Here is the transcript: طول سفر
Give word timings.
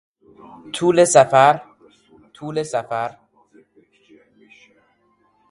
طول 0.73 0.97
سفر 1.07 1.55